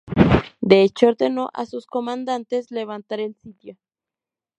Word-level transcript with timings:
De 0.61 0.81
hecho 0.81 1.09
ordenó 1.09 1.51
a 1.53 1.67
sus 1.67 1.85
comandantes 1.85 2.71
levantar 2.71 3.19
el 3.19 3.35
sitio. 3.35 3.77